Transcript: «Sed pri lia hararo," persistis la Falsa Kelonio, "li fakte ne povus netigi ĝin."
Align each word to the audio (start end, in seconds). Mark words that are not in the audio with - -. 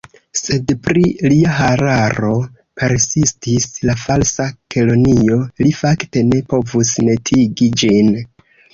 «Sed 0.39 0.71
pri 0.85 1.03
lia 1.33 1.51
hararo," 1.57 2.31
persistis 2.83 3.69
la 3.91 3.97
Falsa 4.07 4.49
Kelonio, 4.77 5.41
"li 5.67 5.77
fakte 5.85 6.29
ne 6.35 6.45
povus 6.57 6.99
netigi 7.09 7.73
ĝin." 7.85 8.15